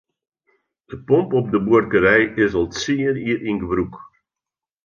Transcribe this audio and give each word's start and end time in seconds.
De 0.89 0.97
pomp 1.03 1.33
op 1.33 1.51
de 1.51 1.63
buorkerij 1.63 2.21
is 2.45 2.53
al 2.59 2.67
tsien 2.73 3.13
jier 3.25 3.39
yn 3.49 3.59
gebrûk. 3.61 3.93